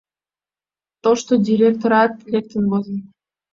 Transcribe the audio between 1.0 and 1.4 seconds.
Тошто